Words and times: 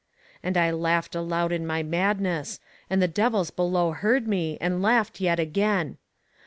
And 0.41 0.57
I 0.57 0.71
laughed 0.71 1.13
aloud 1.13 1.51
in 1.51 1.67
my 1.67 1.83
madness, 1.83 2.59
and 2.89 3.03
the 3.03 3.07
devils 3.07 3.51
below 3.51 3.91
heard 3.91 4.27
me, 4.27 4.57
and 4.59 4.81
laughed 4.81 5.21
yet 5.21 5.39
again. 5.39 5.99